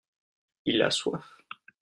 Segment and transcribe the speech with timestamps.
[0.65, 1.37] il a soif.